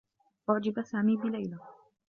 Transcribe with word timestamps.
أُعجب 0.49 0.81
سامي 0.83 1.17
بليلى. 1.17 1.57